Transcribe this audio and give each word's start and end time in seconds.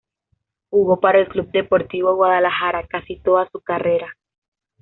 Jugó 0.71 0.99
para 0.99 1.19
el 1.19 1.27
Club 1.27 1.51
Deportivo 1.51 2.15
Guadalajara 2.15 2.87
casi 2.87 3.19
toda 3.19 3.47
su 3.51 3.61
carrera. 3.61 4.17